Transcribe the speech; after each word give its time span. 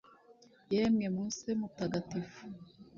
yemwe 0.73 1.05
musee 1.15 1.55
mutagatifu 1.59 2.43